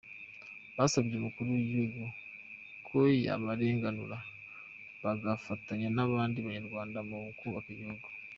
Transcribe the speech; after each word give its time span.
Basabye 0.77 1.13
Umukuru 1.17 1.47
w'igihugu 1.53 2.01
ko 2.87 2.97
yabarenganura, 3.25 4.17
bagafatanya 5.03 5.87
n'abandi 5.95 6.37
banyarwanda 6.45 6.99
mu 7.09 7.19
kubaka 7.39 7.67
igihugu. 7.75 8.07